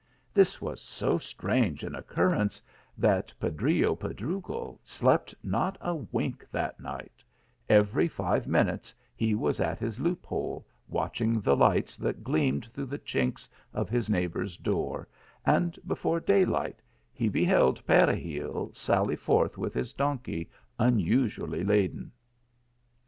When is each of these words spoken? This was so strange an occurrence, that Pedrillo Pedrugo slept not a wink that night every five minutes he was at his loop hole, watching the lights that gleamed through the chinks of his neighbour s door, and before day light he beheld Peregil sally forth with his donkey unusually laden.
This 0.33 0.59
was 0.59 0.81
so 0.81 1.19
strange 1.19 1.83
an 1.83 1.93
occurrence, 1.93 2.59
that 2.97 3.31
Pedrillo 3.39 3.93
Pedrugo 3.95 4.79
slept 4.81 5.35
not 5.43 5.77
a 5.79 5.93
wink 5.93 6.43
that 6.51 6.79
night 6.79 7.23
every 7.69 8.07
five 8.07 8.47
minutes 8.47 8.95
he 9.15 9.35
was 9.35 9.59
at 9.59 9.77
his 9.77 9.99
loop 9.99 10.25
hole, 10.25 10.65
watching 10.87 11.39
the 11.39 11.55
lights 11.55 11.97
that 11.97 12.23
gleamed 12.23 12.65
through 12.73 12.87
the 12.87 12.97
chinks 12.97 13.47
of 13.75 13.89
his 13.89 14.09
neighbour 14.09 14.41
s 14.41 14.57
door, 14.57 15.07
and 15.45 15.77
before 15.85 16.19
day 16.19 16.45
light 16.45 16.81
he 17.13 17.29
beheld 17.29 17.85
Peregil 17.85 18.73
sally 18.73 19.15
forth 19.15 19.55
with 19.55 19.75
his 19.75 19.93
donkey 19.93 20.49
unusually 20.79 21.63
laden. 21.63 22.11